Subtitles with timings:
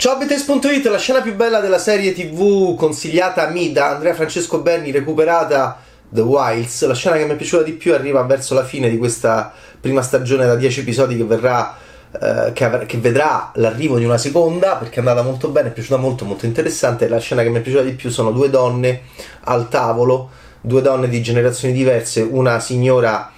[0.00, 4.60] Ciao Betes.it, la scena più bella della serie tv consigliata a me da Andrea Francesco
[4.62, 6.86] Berni, recuperata The Wilds.
[6.86, 10.00] La scena che mi è piaciuta di più arriva verso la fine di questa prima
[10.00, 11.76] stagione da 10 episodi che verrà.
[12.18, 15.72] Eh, che, av- che, vedrà l'arrivo di una seconda perché è andata molto bene, è
[15.72, 17.06] piaciuta molto, molto interessante.
[17.06, 19.02] La scena che mi è piaciuta di più sono due donne
[19.40, 20.30] al tavolo,
[20.62, 23.30] due donne di generazioni diverse, una signora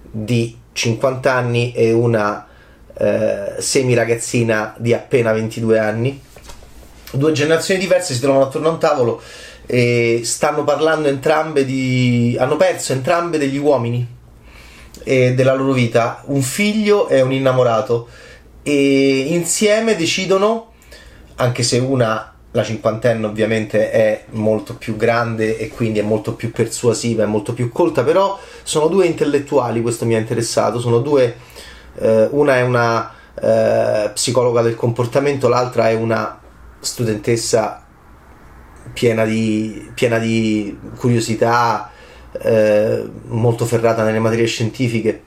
[0.00, 2.45] di 50 anni e una
[2.98, 6.22] eh, semi ragazzina di appena 22 anni.
[7.12, 9.22] Due generazioni diverse si trovano attorno a un tavolo
[9.66, 12.36] e stanno parlando entrambe di.
[12.38, 14.14] hanno perso entrambe degli uomini
[15.04, 18.08] e della loro vita, un figlio e un innamorato,
[18.62, 20.72] e insieme decidono,
[21.36, 26.50] anche se una la cinquantenne ovviamente è molto più grande e quindi è molto più
[26.50, 31.36] persuasiva, è molto più colta, però sono due intellettuali, questo mi ha interessato, sono due
[31.98, 36.40] eh, una è una eh, psicologa del comportamento, l'altra è una
[36.80, 37.84] studentessa
[38.92, 41.90] piena di, piena di curiosità,
[42.40, 45.22] eh, molto ferrata nelle materie scientifiche,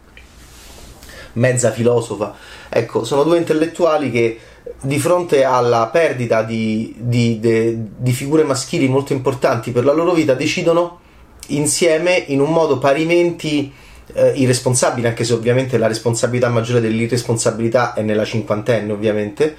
[1.33, 2.35] mezza filosofa.
[2.69, 4.39] Ecco, sono due intellettuali che
[4.81, 10.13] di fronte alla perdita di, di, de, di figure maschili molto importanti per la loro
[10.13, 10.99] vita decidono
[11.47, 13.73] insieme in un modo parimenti
[14.13, 19.55] eh, irresponsabile, anche se ovviamente la responsabilità maggiore dell'irresponsabilità è nella cinquantenne, ovviamente,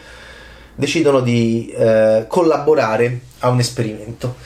[0.75, 4.37] decidono di eh, collaborare a un esperimento.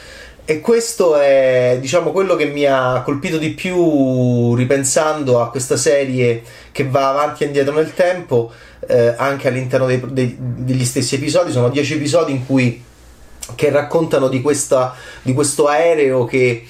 [0.47, 6.43] E questo è, diciamo, quello che mi ha colpito di più ripensando a questa serie
[6.71, 8.53] che va avanti e indietro nel tempo,
[8.87, 11.51] eh, anche all'interno dei, dei, degli stessi episodi.
[11.51, 12.83] Sono dieci episodi in cui
[13.55, 16.67] che raccontano di, questa, di questo aereo che,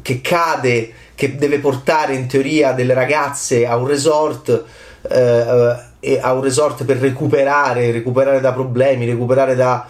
[0.00, 4.64] che cade che deve portare in teoria delle ragazze a un resort
[5.10, 9.84] eh, a un resort per recuperare, recuperare da problemi, recuperare da,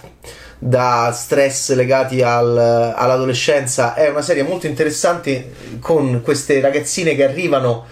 [0.59, 3.93] da stress legati al, all'adolescenza.
[3.93, 7.85] È una serie molto interessante con queste ragazzine che arrivano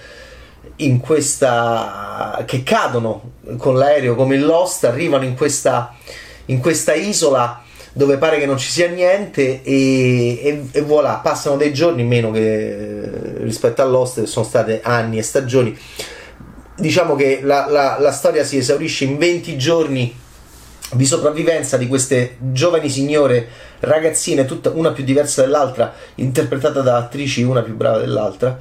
[0.77, 5.95] in questa che cadono con l'aereo come il Lost, arrivano in questa,
[6.47, 7.65] in questa isola
[7.97, 12.31] dove pare che non ci sia niente e, e, e voilà, passano dei giorni meno
[12.31, 15.75] che rispetto all'Ost, sono state anni e stagioni.
[16.77, 20.15] Diciamo che la, la, la storia si esaurisce in 20 giorni
[20.93, 23.49] di sopravvivenza di queste giovani signore
[23.81, 28.59] ragazzine, tutta, una più diversa dell'altra, interpretata da attrici una più brava dell'altra.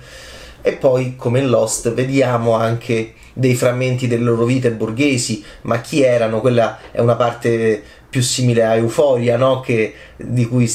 [0.62, 6.02] E poi, come in Lost, vediamo anche dei frammenti delle loro vite borghesi, ma chi
[6.02, 6.40] erano?
[6.40, 7.84] Quella è una parte
[8.16, 9.59] più simile a Euforia, no?
[9.59, 10.72] che, di cui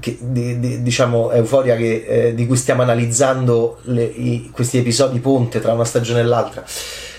[0.00, 5.18] che, di, di, diciamo Euforia che, eh, di cui stiamo analizzando le, i, questi episodi
[5.18, 6.62] ponte tra una stagione e l'altra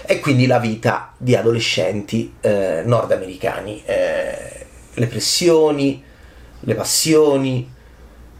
[0.05, 6.03] e quindi la vita di adolescenti eh, nordamericani eh, le pressioni
[6.59, 7.73] le passioni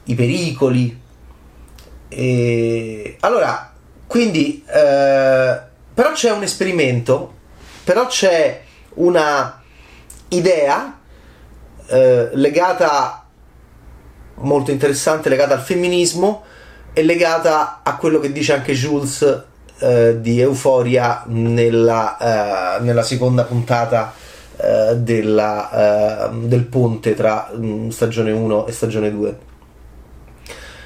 [0.03, 1.01] i pericoli
[2.07, 3.17] e...
[3.21, 3.73] allora
[4.05, 5.59] quindi eh,
[5.91, 7.33] però c'è un esperimento
[7.83, 8.61] però c'è
[8.93, 9.59] una
[10.29, 10.98] idea
[11.89, 13.25] eh, legata
[14.41, 16.43] molto interessante legata al femminismo
[16.93, 19.43] e legata a quello che dice anche Jules
[19.79, 24.13] eh, di Euforia nella, eh, nella seconda puntata
[24.57, 29.37] eh, della, eh, del ponte tra mh, mm, stagione 1 e stagione 2.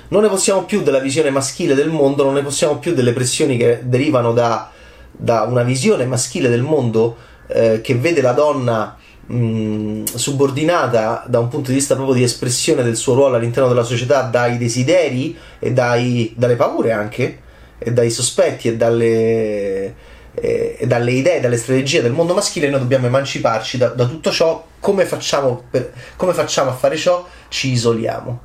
[0.10, 3.58] Non ne possiamo più della visione maschile del mondo, non ne possiamo più delle pressioni
[3.58, 4.70] che derivano da,
[5.12, 7.16] da una visione maschile del mondo
[7.48, 12.98] eh, che vede la donna subordinata da un punto di vista proprio di espressione del
[12.98, 17.40] suo ruolo all'interno della società dai desideri e dai, dalle paure anche,
[17.78, 19.96] e dai sospetti e dalle,
[20.34, 24.32] e, e dalle idee, dalle strategie del mondo maschile, noi dobbiamo emanciparci da, da tutto
[24.32, 24.66] ciò.
[24.80, 27.26] Come facciamo, per, come facciamo a fare ciò?
[27.48, 28.40] Ci isoliamo.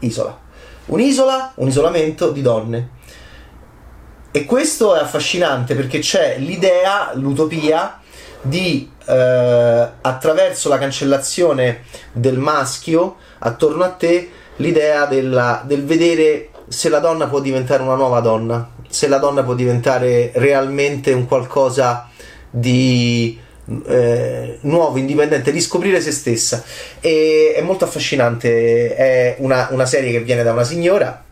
[0.00, 0.38] Isola.
[0.86, 2.90] Un'isola, un isolamento di donne.
[4.30, 8.00] E questo è affascinante perché c'è l'idea, l'utopia
[8.40, 11.82] di eh, attraverso la cancellazione
[12.12, 17.94] del maschio attorno a te l'idea della, del vedere se la donna può diventare una
[17.94, 22.08] nuova donna, se la donna può diventare realmente un qualcosa
[22.48, 23.38] di
[23.86, 26.62] eh, nuovo, indipendente, riscoprire se stessa.
[27.00, 31.24] E, è molto affascinante, è una, una serie che viene da una signora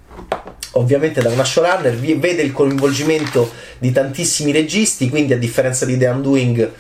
[0.72, 6.06] ovviamente da una showrunner, vede il coinvolgimento di tantissimi registi, quindi a differenza di The
[6.06, 6.72] Undoing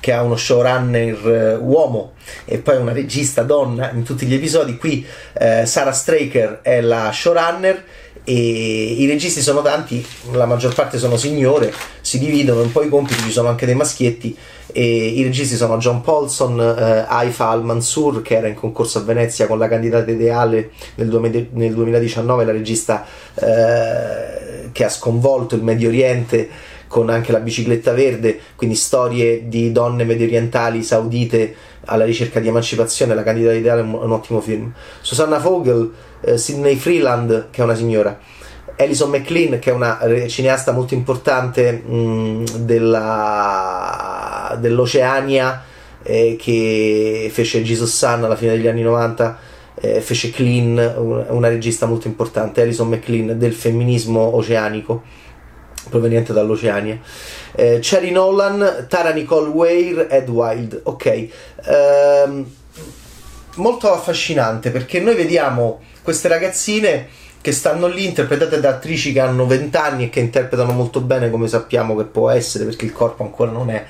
[0.00, 2.12] che ha uno showrunner eh, uomo
[2.44, 4.76] e poi una regista donna in tutti gli episodi.
[4.76, 5.04] Qui
[5.34, 7.84] eh, Sarah Straker è la showrunner
[8.24, 11.72] e i registi sono tanti, la maggior parte sono signore,
[12.02, 14.36] si dividono un po' i compiti, ci sono anche dei maschietti
[14.70, 19.46] e i registi sono John Paulson, eh, Haifa Al-Mansur che era in concorso a Venezia
[19.46, 21.08] con la candidata ideale nel,
[21.52, 26.48] nel 2019, la regista eh, che ha sconvolto il Medio Oriente
[26.88, 31.54] con anche la bicicletta verde, quindi storie di donne medio orientali saudite
[31.84, 34.72] alla ricerca di emancipazione, la candidata ideale è un, un ottimo film.
[35.00, 35.92] Susanna Vogel,
[36.22, 38.18] eh, Sidney Freeland, che è una signora.
[38.76, 39.98] Alison McLean, che è una
[40.28, 45.62] cineasta molto importante mh, della, dell'Oceania,
[46.02, 49.38] eh, che fece Jesus Sun alla fine degli anni 90,
[49.80, 50.94] eh, fece Clean,
[51.28, 55.02] una regista molto importante, Alison McLean, del femminismo oceanico
[55.88, 56.98] proveniente dall'Oceania.
[57.54, 60.80] Eh, Cherry Nolan, Tara Nicole Weir, Ed Wild.
[60.84, 61.28] Ok.
[61.64, 62.46] Ehm,
[63.56, 67.08] molto affascinante perché noi vediamo queste ragazzine
[67.40, 71.30] che stanno lì interpretate da attrici che hanno 20 anni e che interpretano molto bene
[71.30, 73.84] come sappiamo che può essere perché il corpo ancora non è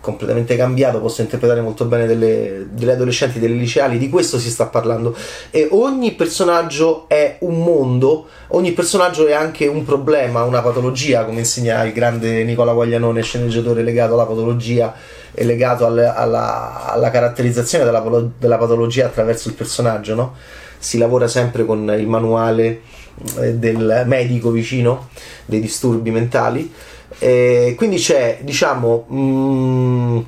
[0.00, 4.66] completamente cambiato, posso interpretare molto bene delle, delle, adolescenti, delle liceali, di questo si sta
[4.66, 5.16] parlando.
[5.50, 11.40] E ogni personaggio è un mondo, ogni personaggio è anche un problema, una patologia, come
[11.40, 14.94] insegna il grande Nicola Guaglianone, sceneggiatore legato alla patologia
[15.32, 18.02] e legato al, alla, alla, caratterizzazione della,
[18.38, 20.34] della, patologia attraverso il personaggio, no?
[20.78, 22.82] Si lavora sempre con il manuale
[23.40, 25.08] eh, del medico vicino
[25.44, 26.72] dei disturbi mentali
[27.18, 30.18] eh, quindi c'è, diciamo, mm,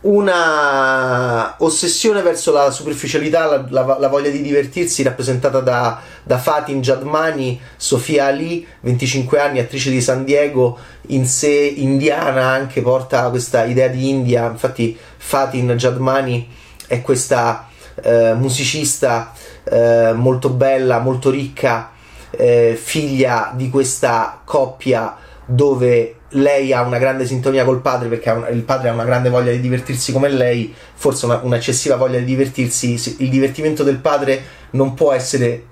[0.00, 6.80] una ossessione verso la superficialità, la, la, la, voglia di divertirsi, rappresentata da, da Fatin
[6.80, 13.64] Jadmani, Sofia Ali, 25 anni, attrice di San Diego, in sé indiana, anche porta questa
[13.64, 14.48] idea di India.
[14.48, 16.48] Infatti, Fatin Jadmani
[16.86, 17.68] è questa
[18.02, 19.32] eh, musicista
[19.64, 21.90] eh, molto bella, molto ricca,
[22.30, 28.46] eh, figlia di questa coppia dove lei ha una grande sintonia col padre perché un,
[28.52, 32.26] il padre ha una grande voglia di divertirsi come lei, forse una, un'eccessiva voglia di
[32.26, 34.42] divertirsi, il divertimento del padre
[34.72, 35.64] non può essere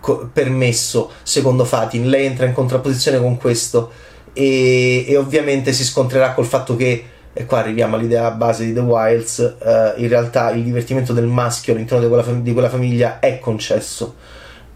[0.00, 3.92] co- permesso secondo Fatin, lei entra in contrapposizione con questo
[4.32, 8.80] e, e, ovviamente si scontrerà col fatto che, e qua arriviamo all'idea base di The
[8.80, 13.20] Wilds, eh, in realtà il divertimento del maschio all'interno di quella, fam- di quella famiglia
[13.20, 14.16] è concesso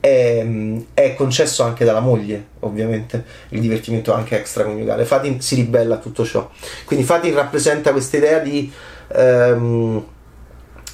[0.05, 0.47] è,
[0.93, 5.07] è, concesso anche dalla moglie, ovviamente, il divertimento anche extraconiugale.
[5.07, 6.51] Fatin si ribella a tutto ciò.
[6.85, 8.71] Quindi Fatin rappresenta questa idea di,
[9.15, 10.05] ehm,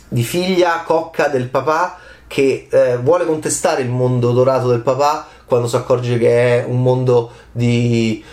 [0.08, 1.98] di figlia cocca del papà
[2.28, 6.82] che eh, vuole contestare il mondo dorato del papà quando si accorge che è un
[6.82, 8.24] mondo di,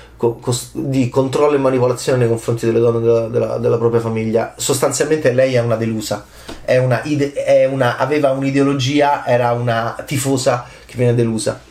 [0.71, 4.53] di controllo e manipolazione nei confronti delle donne della, della, della propria famiglia.
[4.55, 6.25] Sostanzialmente lei è una delusa
[6.67, 11.61] è una, è una, aveva un'ideologia, era una tifosa che viene delusa.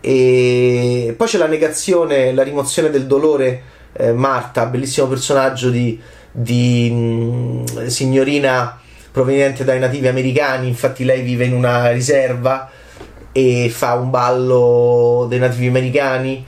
[0.00, 3.62] E poi c'è la negazione, la rimozione del dolore.
[3.92, 6.00] Eh, Marta, bellissimo personaggio di,
[6.32, 8.80] di mh, mm, signorina
[9.12, 10.66] proveniente dai nativi americani.
[10.66, 12.68] Infatti, lei vive in una riserva
[13.34, 16.46] e fa un ballo dei nativi americani.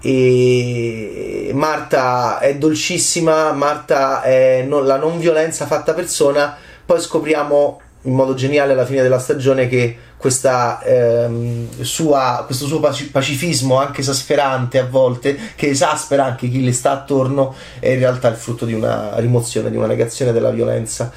[0.00, 3.52] E Marta è dolcissima.
[3.52, 6.56] Marta è no, la non violenza fatta persona
[6.88, 12.80] poi scopriamo in modo geniale alla fine della stagione che questa, ehm, sua, questo suo
[12.80, 18.28] pacifismo anche esasperante a volte, che esaspera anche chi le sta attorno, è in realtà
[18.28, 21.12] il frutto di una rimozione, di una negazione della violenza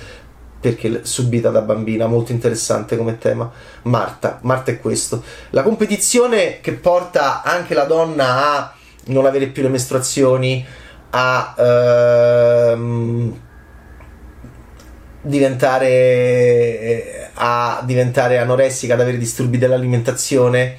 [0.61, 3.51] perché subita da bambina, molto interessante come tema.
[3.83, 5.23] Marta, Marta è questo.
[5.49, 8.73] La competizione che porta anche la donna a
[9.05, 10.63] non avere più le mestruazioni,
[11.09, 13.39] a ehm,
[15.23, 20.77] diventare eh, a diventare anoressica, ad avere disturbi dell'alimentazione.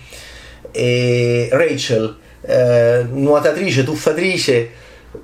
[0.71, 4.71] E Rachel, eh, nuotatrice, tuffatrice,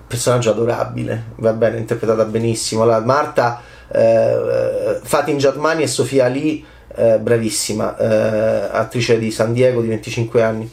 [0.07, 2.85] personaggio adorabile, va bene, interpretata benissimo.
[2.85, 6.65] La Marta, eh, Fatin Jadmani e Sofia Ali,
[6.95, 10.71] eh, bravissima, eh, attrice di San Diego di 25 anni,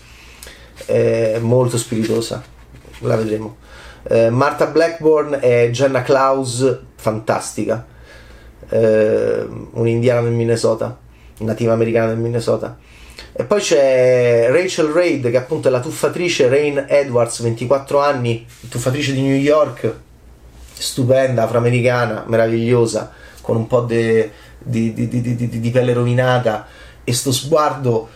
[1.39, 2.43] molto spiritosa,
[2.99, 3.57] la vedremo.
[4.07, 7.85] Eh, Marta Blackburn e Jenna Klaus, fantastica
[8.69, 10.97] eh, un'indiana del Minnesota,
[11.39, 12.77] nativa americana del Minnesota.
[13.37, 19.13] E poi c'è Rachel Reid, che appunto è la tuffatrice Rain Edwards, 24 anni, tuffatrice
[19.13, 19.93] di New York,
[20.77, 24.29] stupenda, afroamericana, meravigliosa, con un po' di,
[24.59, 26.65] di, pelle rovinata
[27.03, 28.09] e sto sguardo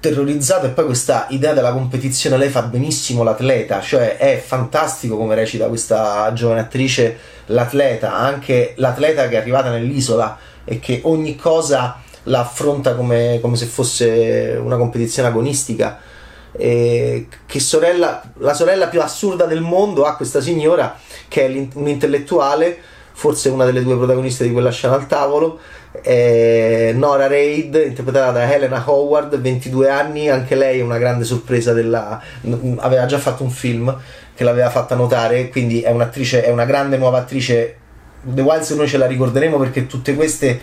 [0.00, 5.34] terrorizzato e poi questa idea della competizione lei fa benissimo l'atleta cioè è fantastico come
[5.34, 12.00] recita questa giovane attrice l'atleta anche l'atleta che è arrivata nell'isola e che ogni cosa
[12.28, 16.00] la affronta come, come se fosse una competizione agonistica.
[16.52, 20.98] Eh, che sorella, la sorella più assurda del mondo ha questa signora
[21.28, 22.78] che è un'intellettuale,
[23.12, 25.58] forse una delle due protagoniste di quella scena al tavolo,
[26.02, 31.72] eh, Nora Raid, interpretata da Helena Howard, 22 anni, anche lei è una grande sorpresa
[31.72, 32.20] della...
[32.76, 33.96] aveva già fatto un film
[34.34, 37.76] che l'aveva fatta notare, quindi è un'attrice, è una grande nuova attrice.
[38.22, 40.60] The Wilds noi ce la ricorderemo perché tutte queste,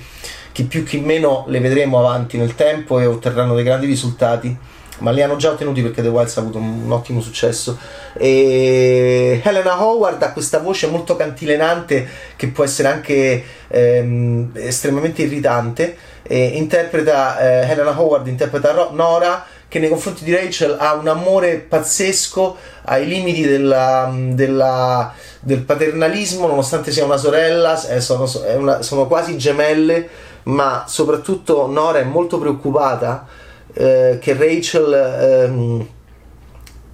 [0.52, 4.58] chi più chi meno, le vedremo avanti nel tempo e otterranno dei grandi risultati
[5.00, 7.78] ma li hanno già ottenuti perché The Wilds ha avuto un, ottimo successo.
[8.14, 15.98] E Helena Howard ha questa voce molto cantilenante che può essere anche ehm, estremamente irritante.
[16.24, 21.58] E interpreta eh, Helena Howard interpreta Nora che nei confronti di Rachel ha un amore
[21.58, 29.08] pazzesco ai limiti della, della, del paternalismo, nonostante sia una sorella, eh, sono, una, sono
[29.08, 30.08] quasi gemelle,
[30.44, 33.28] ma soprattutto Nora è molto preoccupata
[33.76, 35.88] eh, che Rachel ehm,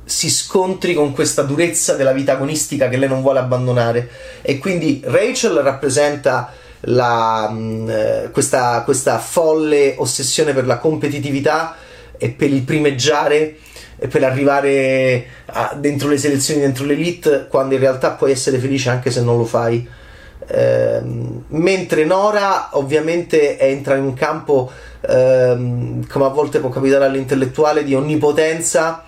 [0.04, 4.10] si scontri con questa durezza della vita agonistica che lei non vuole abbandonare
[4.42, 11.76] e quindi Rachel rappresenta la, mh, mm, eh, questa, questa folle ossessione per la competitività
[12.18, 13.58] e per il primeggiare
[13.98, 18.90] e per arrivare a, dentro le selezioni, dentro l'elite, quando in realtà puoi essere felice
[18.90, 19.88] anche se non lo fai.
[20.53, 24.70] Ehm, mentre Nora ovviamente entra in un campo
[25.01, 29.05] ehm, come a volte può capitare all'intellettuale, di onnipotenza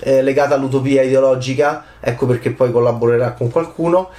[0.00, 4.10] eh, legata all'utopia ideologica, ecco perché poi collaborerà con qualcuno.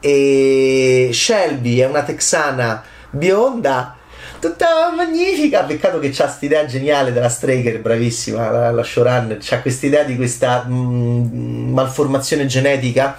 [0.00, 3.96] E Shelby è una texana bionda,
[4.40, 5.62] tutta magnifica.
[5.62, 9.38] Peccato che c'ha questa idea geniale della Straker, bravissima la, la showrunner.
[9.40, 13.16] C'ha questa idea di questa mh, mm, malformazione genetica.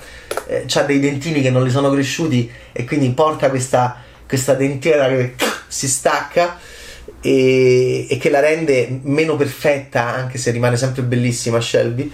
[0.53, 3.95] Eh, c'ha dei dentini che non le sono cresciuti e quindi porta questa,
[4.27, 5.33] questa dentiera che
[5.67, 6.59] si stacca
[7.19, 12.11] e, e, che la rende meno perfetta, anche se rimane sempre bellissima Shelby.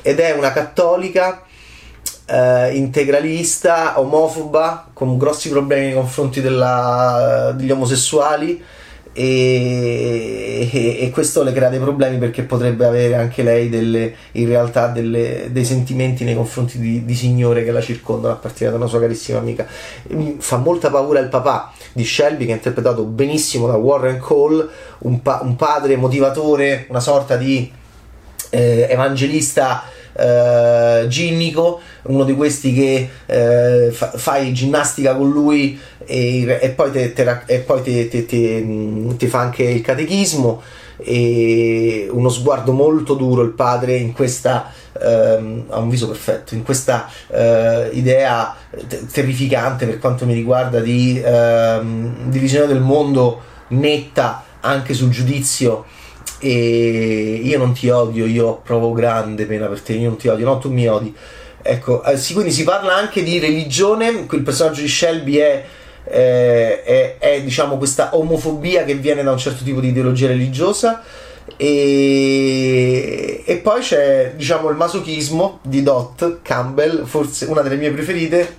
[0.00, 1.44] Ed è una cattolica
[2.24, 8.62] eh, integralista, omofoba, con grossi problemi nei confronti della, degli omosessuali
[9.16, 14.46] e, e, e, questo le crea dei problemi perché potrebbe avere anche lei delle, in
[14.48, 18.76] realtà delle, dei sentimenti nei confronti di, di, signore che la circondano a partire da
[18.76, 19.66] una sua carissima amica.
[20.38, 24.66] Fa molta paura il papà di Shelby che è interpretato benissimo da Warren Cole
[24.98, 27.70] un, pa- un padre motivatore una sorta di
[28.50, 29.84] eh, evangelista
[30.16, 36.90] eh, ginnico, uno di questi che eh, fa, fai ginnastica con lui e, e poi,
[36.90, 40.62] te, te, e poi te, te, fa anche il catechismo
[40.96, 46.62] e uno sguardo molto duro il padre in questa ehm, ha un viso perfetto in
[46.62, 48.54] questa eh, idea
[49.12, 55.84] terrificante per quanto mi riguarda di ehm, divisione del mondo netta anche sul giudizio
[56.44, 60.44] e io non ti odio, io provo grande pena per te, io non ti odio,
[60.44, 61.14] no, tu mi odi.
[61.62, 65.64] Ecco, eh, sì, quindi si parla anche di religione, il personaggio di Shelby è,
[66.04, 71.02] eh, è, è, diciamo questa omofobia che viene da un certo tipo di ideologia religiosa
[71.56, 78.56] e, e poi c'è diciamo il masochismo di Dot Campbell, forse una delle mie preferite,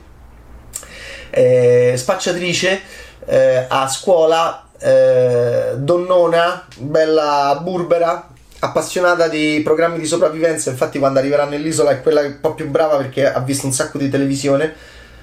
[1.30, 2.82] eh, spacciatrice
[3.27, 8.29] eh, a scuola eh, donnona, bella burbera,
[8.60, 10.70] appassionata di programmi di sopravvivenza.
[10.70, 13.98] Infatti, quando arriverà nell'isola è quella un po' più brava perché ha visto un sacco
[13.98, 14.74] di televisione.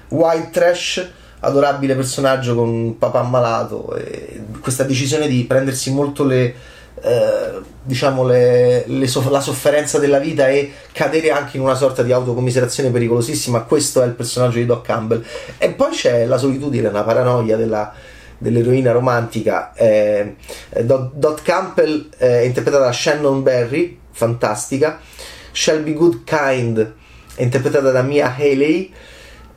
[0.09, 1.07] White trash,
[1.39, 3.97] adorabile personaggio con un papà ammalato.
[4.61, 6.71] questa decisione di prendersi molto le.
[7.01, 12.01] Eh, diciamo le, le so- la sofferenza della vita e cadere anche in una sorta
[12.01, 13.63] di autocommiserazione pericolosissima.
[13.63, 15.23] Questo è il personaggio di Doc Campbell.
[15.57, 17.93] E poi c'è la solitudine, la paranoia della
[18.43, 20.35] dell'eroina romantica eh,
[20.81, 24.99] Dot, Dot, Campbell è interpretata da Shannon Berry fantastica
[25.51, 26.93] Shelby Goodkind
[27.35, 28.91] è interpretata da Mia Haley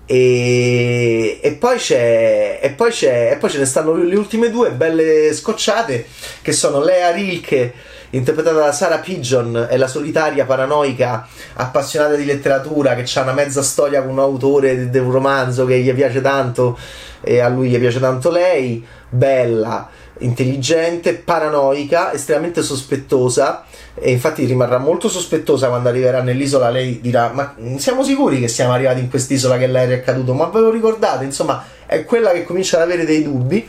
[0.07, 5.35] e, e, poi e, poi c'è, e poi ce ne stanno le ultime due belle
[5.35, 6.07] scocciate
[6.43, 7.75] che sono Lea Rilke
[8.11, 13.63] interpretata da Sara Pigeon è la solitaria paranoica appassionata di letteratura che ha una mezza
[13.63, 16.79] storia con un autore di un romanzo che gli piace tanto
[17.21, 18.85] e a lui gli piace tanto lei.
[19.09, 26.71] Bella intelligente paranoica estremamente sospettosa e infatti rimarrà molto sospettosa quando arriverà nell'isola.
[26.71, 30.47] Lei dirà ma siamo sicuri che siamo arrivati in quest'isola che l'aereo è caduto ma
[30.47, 31.25] ve lo ricordate?
[31.25, 33.69] Insomma è quella che comincia ad avere dei dubbi.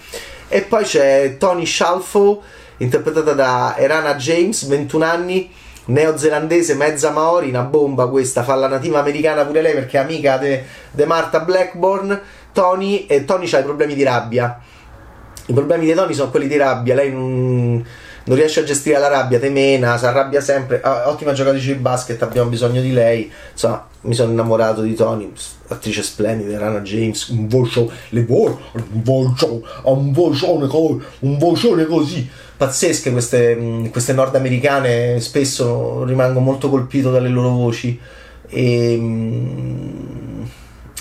[0.50, 2.41] E poi c'è Tony Shalfo
[2.77, 5.51] interpretata da Erana James, 21 anni,
[5.86, 10.38] neozelandese, mezza maori, una bomba questa, fa la nativa americana pure lei perché è amica
[10.38, 12.19] di Martha Blackburn,
[12.51, 14.60] Tony, e Tony ha i problemi di rabbia.
[15.46, 17.86] I problemi di Tony sono quelli di rabbia, lei non
[18.27, 20.81] non riesce a gestire la rabbia, temena, si arrabbia sempre.
[20.81, 23.31] Ah, ottima giocatrice di basket, abbiamo bisogno di lei.
[23.51, 25.31] Insomma, mi sono innamorato di Tony,
[25.67, 30.67] attrice splendida, Rana James, un voce, le voci, un voce, un vocione,
[31.19, 32.29] un vocione così.
[32.57, 37.99] Pazzesche queste, queste nordamericane, spesso rimango molto colpito dalle loro voci.
[38.49, 38.97] E,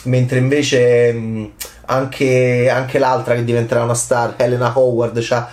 [0.03, 1.51] mentre invece
[1.87, 5.49] anche, anche l'altra che diventerà una star, Helena Howard, c'ha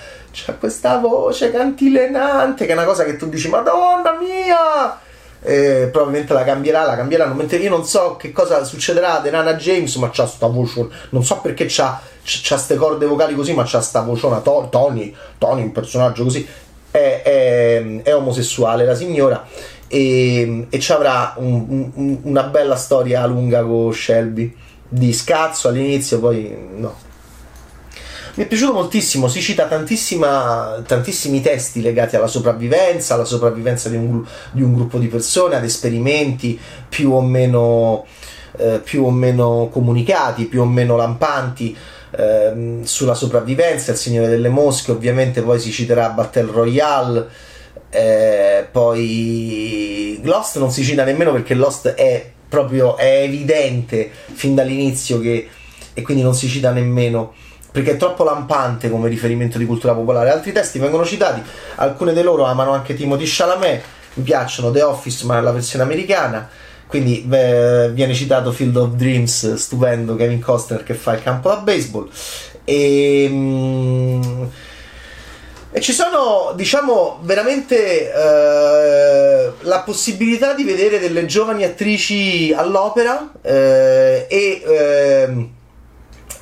[0.59, 4.97] questa voce cantilenante che è una cosa che tu dici madonna mia
[5.43, 9.55] eh, probabilmente la cambierà la cambieranno mentre io non so che cosa succederà ad Nana
[9.55, 13.63] James ma c'ha sta voce non so perché c'ha c'ha ste corde vocali così ma
[13.65, 16.47] c'ha sta vociona to- Tony Tony un personaggio così.
[16.89, 19.47] È, è, è omosessuale la signora
[19.87, 24.55] e, e ci avrà un, un, una bella storia lunga con Shelby.
[24.87, 27.11] Di scazzo all'inizio poi no
[28.35, 34.23] mi è piaciuto moltissimo, si cita tantissimi testi legati alla sopravvivenza, alla sopravvivenza di un,
[34.51, 36.59] di un gruppo di persone, ad esperimenti
[36.89, 38.05] più o meno,
[38.57, 41.77] eh, più o meno comunicati, più o meno lampanti.
[42.15, 47.27] Eh, sulla sopravvivenza, il Signore delle Mosche, ovviamente poi si citerà Battle Royale,
[47.89, 55.19] eh, poi Lost non si cita nemmeno perché Lost è proprio è evidente fin dall'inizio
[55.19, 55.47] che
[55.93, 57.33] e quindi non si cita nemmeno
[57.73, 60.29] perché è troppo lampante come riferimento di cultura popolare.
[60.29, 61.41] Altri testi vengono citati,
[61.77, 66.47] alcune di loro amano anche Timothy Chalamet, mi piacciono The Office ma nella versione americana,
[66.85, 71.55] quindi beh, viene citato Field of Dreams, stupendo Kevin Costner che fa il campo da
[71.55, 72.07] baseball.
[72.63, 74.43] E, mm,
[75.71, 84.27] e ci sono, diciamo, veramente eh, la possibilità di vedere delle giovani attrici all'opera eh,
[84.29, 85.47] e eh,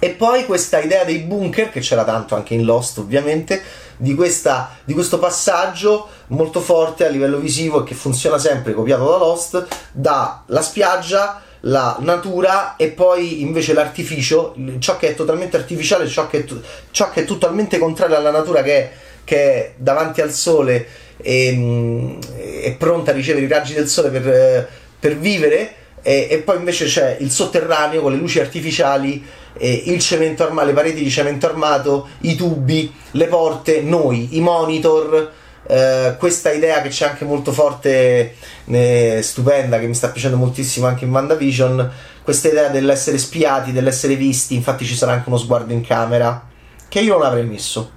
[0.03, 3.62] e poi questa idea dei bunker, che c'era tanto anche in Lost ovviamente,
[3.98, 9.08] di, questa, di questo passaggio molto forte a livello visivo e che funziona sempre, copiato
[9.08, 16.07] da Lost, dalla spiaggia la natura e poi invece l'artificio, ciò che è totalmente artificiale,
[16.07, 16.53] ciò che è,
[16.90, 18.92] ciò che è totalmente contrario alla natura che è,
[19.24, 20.87] che è davanti al sole
[21.18, 22.18] e
[22.64, 24.68] è pronta a ricevere i raggi del sole per,
[25.00, 29.24] per vivere e, e, poi invece c'è il sotterraneo con le luci artificiali
[29.57, 34.42] eh, il cemento armato, le pareti di cemento armato, i tubi, le porte, noi, i
[34.42, 35.31] monitor.
[35.68, 38.35] Eh, questa idea che c'è anche molto forte,
[38.66, 41.92] eh, stupenda, che mi sta piacendo moltissimo anche in WandaVision,
[42.24, 46.48] questa idea dell'essere spiati, dell'essere visti, infatti ci sarà anche uno sguardo in camera,
[46.87, 47.92] che io non avrei messo,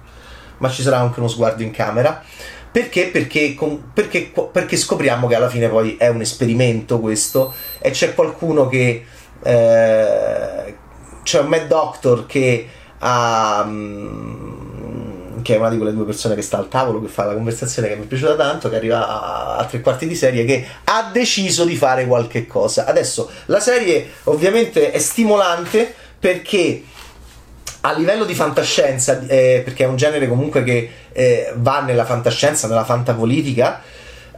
[0.59, 2.23] ma ci sarà anche uno sguardo in camera.
[2.71, 3.07] Perché?
[3.07, 3.55] Perché,
[3.93, 9.05] perché, perché scopriamo che alla fine poi è un esperimento questo e c'è qualcuno che,
[9.41, 10.75] eh,
[11.25, 13.63] c'è un Mad Doctor che ha.
[13.65, 14.83] Um,
[15.41, 17.87] che è una di quelle due persone che sta al tavolo, che fa la conversazione
[17.87, 21.11] che mi è piaciuta tanto, che arriva a, a tre quarti di serie, che ha
[21.13, 22.85] deciso di fare qualche cosa.
[22.85, 26.83] Adesso la serie ovviamente è stimolante perché
[27.81, 32.67] a livello di fantascienza, eh, perché è un genere comunque che eh, va nella fantascienza,
[32.67, 33.83] nella fantapolitica,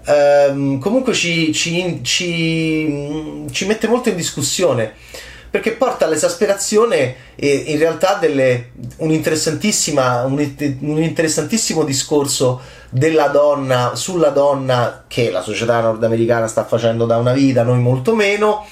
[0.05, 4.93] ehm, comunque ci, ci, ci, ci mette molto in discussione
[5.49, 14.29] perché porta all'esasperazione e in realtà delle, un, un, un interessantissimo discorso della donna sulla
[14.29, 18.65] donna che la società nordamericana sta facendo da una vita, noi molto meno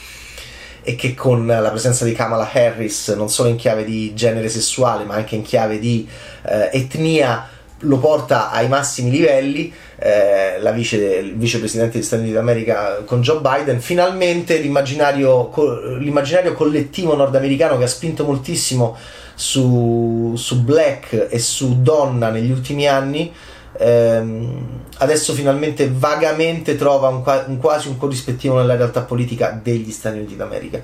[0.87, 5.03] e che con la presenza di Kamala Harris non solo in chiave di genere sessuale
[5.03, 6.07] ma anche in chiave di
[6.43, 7.49] eh, etnia
[7.85, 13.39] lo porta ai massimi livelli, eh, vice, il vicepresidente degli Stati Uniti d'America con Joe
[13.39, 15.51] Biden, finalmente l'immaginario,
[15.99, 18.97] l'immaginario collettivo nordamericano che ha spinto moltissimo
[19.35, 23.31] su, su Black e su Donna negli ultimi anni,
[23.77, 30.17] ehm, adesso finalmente vagamente trova un, un, quasi un corrispettivo nella realtà politica degli Stati
[30.17, 30.81] Uniti d'America.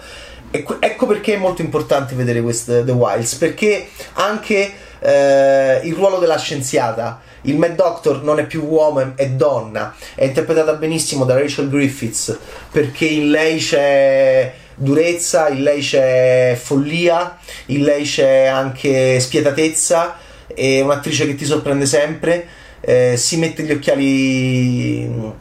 [0.51, 6.37] ecco perché è molto importante vedere queste, The Wilds, perché anche eh, il ruolo della
[6.37, 7.21] scienziata.
[7.41, 9.95] Il Mad Doctor non è più uomo, è donna.
[10.15, 12.37] È interpretata benissimo da Rachel Griffiths
[12.71, 17.37] perché in lei c'è durezza, in lei c'è follia,
[17.67, 20.17] in lei c'è anche spietatezza.
[20.53, 22.47] È un'attrice che ti sorprende sempre.
[22.81, 25.39] Eh, si mette gli occhiali.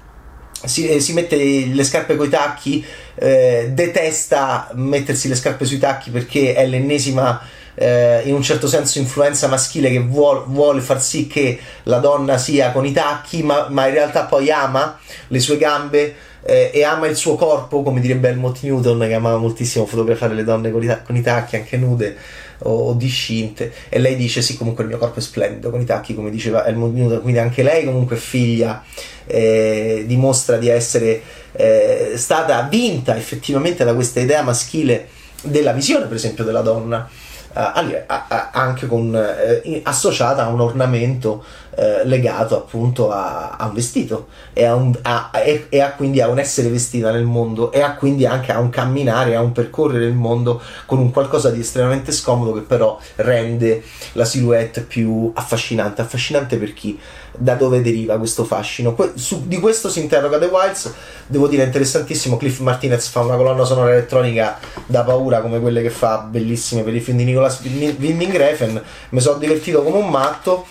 [0.62, 6.10] Si, eh, si, mette le scarpe coi tacchi, eh, detesta mettersi le scarpe sui tacchi
[6.10, 7.40] perché è l'ennesima
[7.74, 12.38] eh, in un certo senso influenza maschile che vuol, vuole far sì che la donna
[12.38, 16.83] sia con i tacchi, ma, ma in realtà poi ama le sue gambe eh, e
[16.85, 20.83] ama il suo corpo, come direbbe Helmut Newton, che amava moltissimo fotografare le donne con
[20.83, 22.16] i, con i tacchi, anche nude.
[22.62, 25.85] o, o discinte e lei dice sì comunque il mio corpo è splendido con i
[25.85, 28.83] tacchi come diceva Helmut Newton quindi anche lei comunque figlia
[29.26, 35.09] eh, dimostra di essere eh, stata vinta effettivamente da questa idea maschile
[35.42, 37.09] della visione per esempio della donna
[37.52, 38.04] eh,
[38.52, 41.44] anche con, eh, associata a un ornamento
[41.80, 46.20] eh, legato appunto a, a un vestito e a, un, a, e, e a, quindi
[46.20, 49.52] a un essere vestita nel mondo e a quindi anche a un camminare, a un
[49.52, 53.82] percorrere il mondo con un qualcosa di estremamente scomodo che però rende
[54.12, 56.02] la silhouette più affascinante.
[56.02, 56.98] Affascinante per chi?
[57.36, 58.94] Da dove deriva questo fascino?
[58.94, 60.92] Que- su, di questo si interroga The Wilds,
[61.26, 65.90] devo dire interessantissimo, Cliff Martinez fa una colonna sonora elettronica da paura come quelle che
[65.90, 70.66] fa bellissime per i film di Nicolas Winding Refn, mi sono divertito come un matto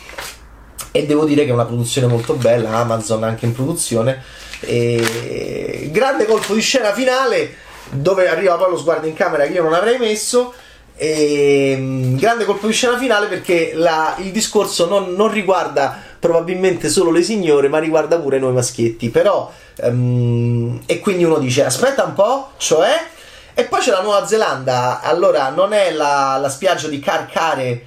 [0.92, 4.24] e devo dire che è una produzione molto bella, Amazon anche in produzione.
[4.62, 5.90] E...
[5.92, 9.74] Grande colpo di scena finale dove arriva poi lo sguardo in camera che io non
[9.74, 10.54] avrei messo.
[10.96, 11.76] E...
[11.78, 14.16] Mm, grande colpo di scena finale perché la...
[14.18, 19.10] il discorso non, non, riguarda probabilmente solo le signore, ma riguarda pure noi maschietti.
[19.10, 19.52] Però,
[19.84, 20.82] um...
[20.86, 23.18] e quindi uno dice: Aspetta un po', cioè.
[23.60, 25.02] E poi c'è la Nuova Zelanda.
[25.02, 27.84] Allora, non è la, la spiaggia di Carcare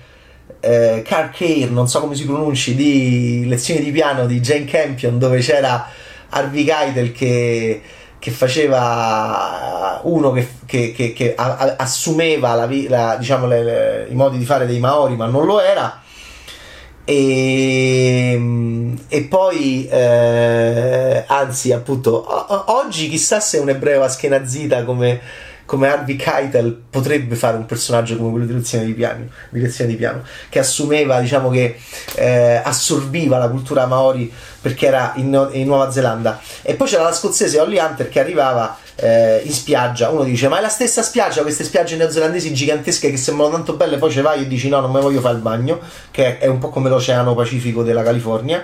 [0.61, 5.19] eh, Car Care, non so come si pronunci, di lezioni di piano di Jane Campion,
[5.19, 5.89] dove c'era
[6.29, 7.81] Harvey Keitel che,
[8.19, 14.37] che faceva uno che, che, che, che assumeva la, la, diciamo, le, le, i modi
[14.37, 16.03] di fare dei Maori, ma non lo era.
[17.07, 25.89] E, e poi, eh, anzi, appunto, o, oggi chissà se un ebreo aschenazita come come
[25.89, 30.23] Harvey Keitel potrebbe fare un personaggio come quello di lezione di piano, di di piano
[30.51, 31.79] che assumeva, diciamo che
[32.17, 34.31] eh, assorbiva la cultura maori
[34.61, 36.39] perché era in, in, Nuova Zelanda.
[36.61, 40.11] E poi c'era la scozzese Holly Hunter che arrivava eh, in spiaggia.
[40.11, 43.97] Uno dice: Ma è la stessa spiaggia, queste spiagge neozelandesi gigantesche che sembrano tanto belle.
[43.97, 45.81] Poi ci vai e dici: No, non mi voglio fare il bagno,
[46.11, 48.63] che è un po' come l'Oceano Pacifico della California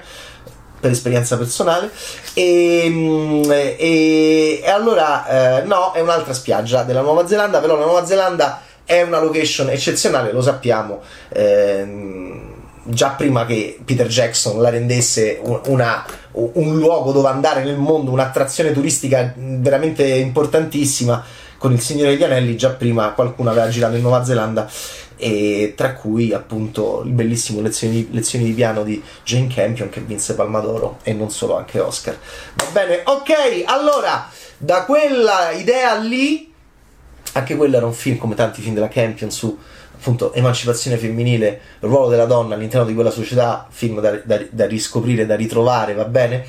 [0.80, 1.90] per esperienza personale.
[2.34, 7.84] E, mm, e, e allora eh, no è un'altra spiaggia della Nuova Zelanda però la
[7.84, 11.00] Nuova Zelanda è una location eccezionale lo sappiamo.
[11.28, 12.56] Eh,
[12.90, 18.72] già prima che Peter Jackson la rendesse una, un luogo dove andare nel mondo un'attrazione
[18.72, 21.22] turistica veramente importantissima
[21.58, 24.68] con il Signore degli Anelli già prima qualcuno aveva girato in Nuova Zelanda
[25.18, 30.34] e tra cui appunto il bellissimo lezioni, lezioni di piano di Jane Campion che vinse
[30.34, 32.16] Palma d'Oro e non solo anche Oscar.
[32.56, 36.52] Va bene ok allora da quella idea lì
[37.32, 39.58] anche quello era un film come tanti film della Campion su
[39.98, 44.66] appunto emancipazione femminile il ruolo della donna all'interno di quella società film da, da, da
[44.66, 46.46] riscoprire da ritrovare va bene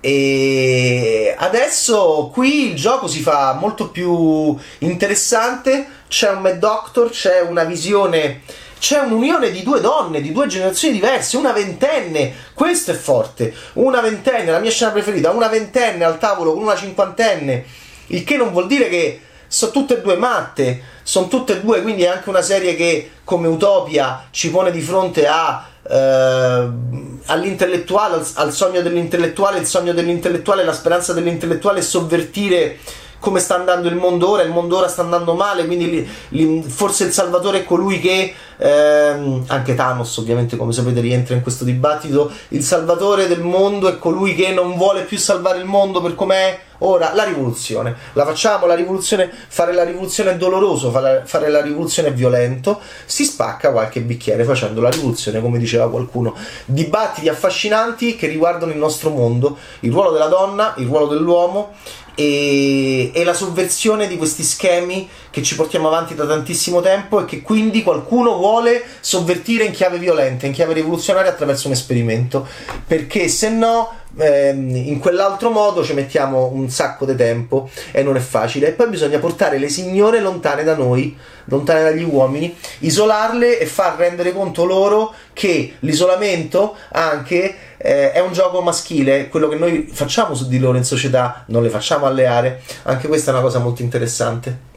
[0.00, 5.88] e adesso qui il gioco si fa molto più interessante.
[6.08, 8.42] C'è un Mad Doctor, c'è una visione,
[8.78, 14.00] c'è un'unione di due donne, di due generazioni diverse, una ventenne, questo è forte, una
[14.00, 17.64] ventenne, la mia scena preferita, una ventenne al tavolo con una cinquantenne,
[18.08, 21.82] il che non vuol dire che sono tutte e due matte, sono tutte e due,
[21.82, 28.16] quindi è anche una serie che come Utopia ci pone di fronte a Uh, all'intellettuale,
[28.16, 32.78] al, al, sogno dell'intellettuale, il sogno dell'intellettuale, la speranza dell'intellettuale è sovvertire
[33.18, 36.62] come sta andando il mondo ora, il mondo ora sta andando male, quindi li, li,
[36.62, 41.64] forse il Salvatore è colui che, ehm, anche Thanos ovviamente come sapete rientra in questo
[41.64, 46.14] dibattito, il Salvatore del mondo è colui che non vuole più salvare il mondo per
[46.14, 51.60] com'è ora, la rivoluzione, la facciamo la rivoluzione, fare la rivoluzione è doloroso, fare, la
[51.60, 56.34] rivoluzione è violento, si spacca qualche bicchiere facendo la rivoluzione come diceva qualcuno,
[56.64, 61.74] dibattiti affascinanti che riguardano il nostro mondo, il ruolo della donna, il ruolo dell'uomo,
[62.18, 67.24] e, e, la sovversione di questi schemi che ci portiamo avanti da tantissimo tempo e
[67.26, 72.48] che quindi qualcuno vuole sovvertire in chiave violenta, in chiave rivoluzionaria attraverso un esperimento,
[72.86, 78.20] perché se no in quell'altro modo ci mettiamo un sacco di tempo e non è
[78.20, 78.68] facile.
[78.68, 83.96] E poi bisogna portare le signore lontane da noi, lontane dagli uomini, isolarle e far
[83.96, 90.34] rendere conto loro che l'isolamento anche eh, è un gioco maschile, quello che noi facciamo
[90.34, 93.82] su di loro in società non le facciamo alleare, anche questa è una cosa molto
[93.82, 94.74] interessante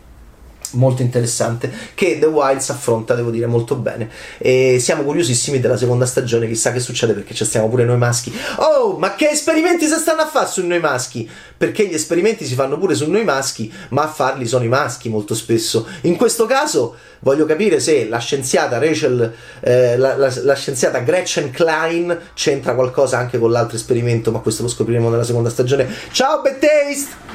[0.72, 4.10] molto interessante che The Wilds affronta devo dire molto bene.
[4.38, 8.34] E siamo curiosissimi della seconda stagione chissà che succede perché ci stiamo pure noi maschi.
[8.58, 11.30] Oh ma che esperimenti si stanno a fare su noi maschi?
[11.58, 15.10] Perché gli esperimenti si fanno pure su noi maschi ma a farli sono i maschi
[15.10, 15.88] molto spesso.
[16.02, 21.52] In questo caso voglio capire se la scienziata Rachel eh, la, la, la scienziata Gretchen
[21.52, 25.88] Klein c'entra qualcosa anche con l'altro esperimento ma questo lo scopriremo nella seconda stagione.
[26.12, 27.29] Ciao Bad Taste